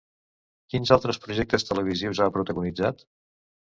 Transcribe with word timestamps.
Quins 0.73 0.93
altres 0.95 1.21
projectes 1.27 1.67
televisius 1.69 2.23
ha 2.27 2.31
protagonitzat? 2.39 3.07